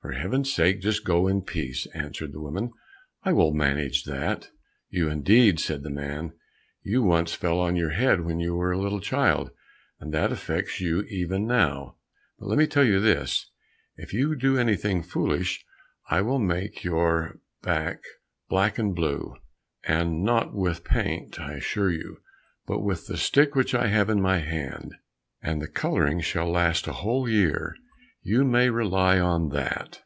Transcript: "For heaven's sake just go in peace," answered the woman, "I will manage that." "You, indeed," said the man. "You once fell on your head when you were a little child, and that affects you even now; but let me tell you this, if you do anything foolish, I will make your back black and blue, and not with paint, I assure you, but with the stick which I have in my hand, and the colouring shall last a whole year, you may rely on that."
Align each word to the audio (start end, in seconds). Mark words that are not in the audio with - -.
"For 0.00 0.12
heaven's 0.12 0.54
sake 0.54 0.80
just 0.80 1.04
go 1.04 1.26
in 1.26 1.42
peace," 1.42 1.84
answered 1.86 2.32
the 2.32 2.38
woman, 2.38 2.70
"I 3.24 3.32
will 3.32 3.52
manage 3.52 4.04
that." 4.04 4.48
"You, 4.90 5.10
indeed," 5.10 5.58
said 5.58 5.82
the 5.82 5.90
man. 5.90 6.34
"You 6.84 7.02
once 7.02 7.34
fell 7.34 7.58
on 7.58 7.74
your 7.74 7.90
head 7.90 8.20
when 8.20 8.38
you 8.38 8.54
were 8.54 8.70
a 8.70 8.78
little 8.78 9.00
child, 9.00 9.50
and 9.98 10.14
that 10.14 10.30
affects 10.30 10.80
you 10.80 11.02
even 11.08 11.48
now; 11.48 11.96
but 12.38 12.46
let 12.46 12.58
me 12.58 12.68
tell 12.68 12.84
you 12.84 13.00
this, 13.00 13.50
if 13.96 14.12
you 14.14 14.36
do 14.36 14.56
anything 14.56 15.02
foolish, 15.02 15.64
I 16.08 16.20
will 16.20 16.38
make 16.38 16.84
your 16.84 17.40
back 17.62 17.98
black 18.48 18.78
and 18.78 18.94
blue, 18.94 19.34
and 19.82 20.22
not 20.22 20.54
with 20.54 20.84
paint, 20.84 21.40
I 21.40 21.54
assure 21.54 21.90
you, 21.90 22.18
but 22.68 22.82
with 22.84 23.08
the 23.08 23.16
stick 23.16 23.56
which 23.56 23.74
I 23.74 23.88
have 23.88 24.08
in 24.08 24.22
my 24.22 24.38
hand, 24.38 24.94
and 25.42 25.60
the 25.60 25.66
colouring 25.66 26.20
shall 26.20 26.48
last 26.48 26.86
a 26.86 26.92
whole 26.92 27.28
year, 27.28 27.74
you 28.20 28.44
may 28.44 28.68
rely 28.68 29.18
on 29.18 29.48
that." 29.50 29.96